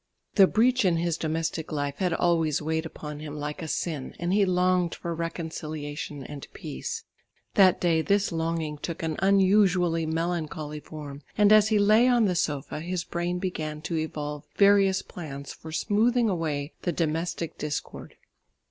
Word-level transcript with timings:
The 0.33 0.47
breach 0.47 0.83
in 0.83 0.97
his 0.97 1.15
domestic 1.15 1.71
life 1.71 1.97
had 1.97 2.11
always 2.11 2.59
weighed 2.59 2.87
upon 2.87 3.19
him 3.19 3.37
like 3.37 3.61
a 3.61 3.67
sin, 3.67 4.15
and 4.19 4.33
he 4.33 4.45
longed 4.47 4.95
for 4.95 5.13
reconciliation 5.13 6.23
and 6.23 6.47
peace. 6.53 7.03
That 7.53 7.79
day 7.79 8.01
this 8.01 8.31
longing 8.31 8.79
took 8.79 9.03
an 9.03 9.15
unusually 9.19 10.07
melancholy 10.07 10.79
form, 10.79 11.21
and 11.37 11.53
as 11.53 11.67
he 11.67 11.77
lay 11.77 12.07
on 12.07 12.25
the 12.25 12.33
sofa, 12.33 12.79
his 12.79 13.03
brain 13.03 13.37
began 13.37 13.79
to 13.83 13.95
evolve 13.95 14.47
various 14.57 15.03
plans 15.03 15.53
for 15.53 15.71
smoothing 15.71 16.29
away 16.29 16.73
the 16.81 16.91
domestic 16.91 17.59
discord. 17.59 18.15